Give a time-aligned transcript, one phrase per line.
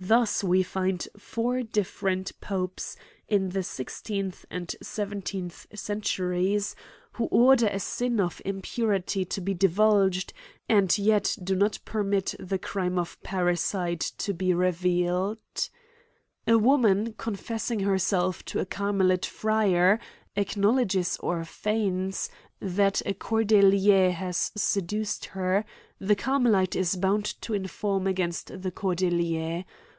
[0.00, 6.76] Thus we find four different popes, in the sixteenth and seventeenth centuries,
[7.14, 10.32] who order a sin of impu rity to be divulged,
[10.68, 14.10] and yet do not permit the crime CRIMES AND PUNISHMENTS.
[14.10, 15.68] 215 of parricide to be revealed.
[16.46, 19.98] A woman, confessing herself to a carmelite friar,
[20.36, 22.30] acknowledges or feigns,
[22.60, 25.64] that a cordelier has seduced her;
[25.98, 29.64] the carmelite is bound to inform against the cordelier.